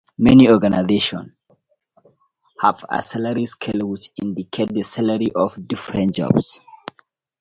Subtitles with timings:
[0.17, 1.33] Many organizations
[2.59, 6.59] have a salary scale which indicates the salary for different jobs.